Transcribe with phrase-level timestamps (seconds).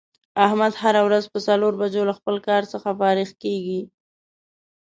[0.45, 3.81] احمد هره روځ په څلور بجو له خپل کار څخه فارغ کېږي.